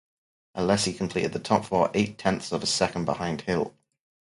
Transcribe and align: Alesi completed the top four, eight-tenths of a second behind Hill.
Alesi 0.57 0.97
completed 0.97 1.31
the 1.31 1.37
top 1.37 1.65
four, 1.65 1.91
eight-tenths 1.93 2.51
of 2.51 2.63
a 2.63 2.65
second 2.65 3.05
behind 3.05 3.41
Hill. 3.41 3.75